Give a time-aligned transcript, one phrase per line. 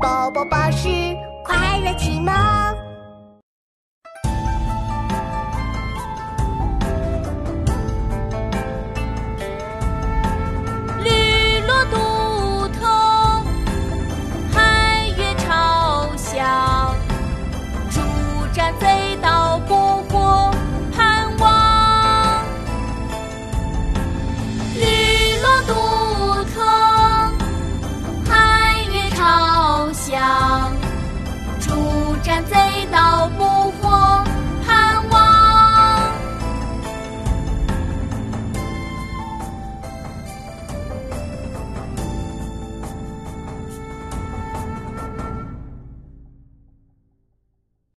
[0.00, 0.88] 宝宝巴士
[1.42, 2.57] 快乐启蒙。